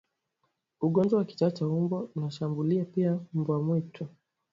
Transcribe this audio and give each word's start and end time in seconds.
Ugonjwa 0.81 1.17
wa 1.19 1.25
kichaa 1.25 1.51
cha 1.51 1.65
mbwa 1.65 2.09
unashambulia 2.15 2.85
pia 2.85 3.19
mbwa 3.33 3.63
mwituni 3.63 4.09